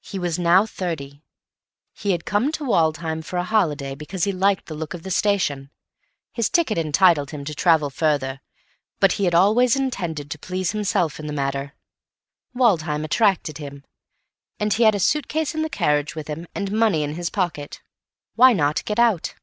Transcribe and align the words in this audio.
He 0.00 0.20
was 0.20 0.38
now 0.38 0.66
thirty. 0.66 1.24
He 1.92 2.12
had 2.12 2.24
come 2.24 2.52
to 2.52 2.64
Woodham 2.64 3.22
for 3.22 3.38
a 3.38 3.42
holiday, 3.42 3.96
because 3.96 4.22
he 4.22 4.30
liked 4.30 4.66
the 4.66 4.74
look 4.76 4.94
of 4.94 5.02
the 5.02 5.10
station. 5.10 5.72
His 6.32 6.48
ticket 6.48 6.78
entitled 6.78 7.32
him 7.32 7.44
to 7.44 7.56
travel 7.56 7.90
further, 7.90 8.40
but 9.00 9.14
he 9.14 9.24
had 9.24 9.34
always 9.34 9.74
intended 9.74 10.30
to 10.30 10.38
please 10.38 10.70
himself 10.70 11.18
in 11.18 11.26
the 11.26 11.32
matter. 11.32 11.74
Woodham 12.54 13.04
attracted 13.04 13.58
him, 13.58 13.82
and 14.60 14.72
he 14.74 14.84
had 14.84 14.94
a 14.94 15.00
suit 15.00 15.26
case 15.26 15.56
in 15.56 15.62
the 15.62 15.68
carriage 15.68 16.14
with 16.14 16.28
him 16.28 16.46
and 16.54 16.70
money 16.70 17.02
in 17.02 17.16
his 17.16 17.28
pocket. 17.28 17.82
Why 18.36 18.52
not 18.52 18.84
get 18.84 19.00
out? 19.00 19.34